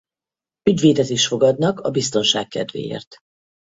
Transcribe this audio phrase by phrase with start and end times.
[0.63, 3.17] Ügyvédet is fogadnak a biztonság kedvéért.